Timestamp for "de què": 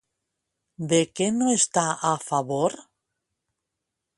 0.93-1.27